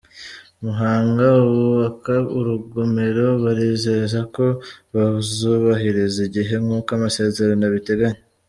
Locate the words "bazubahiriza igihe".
4.93-6.53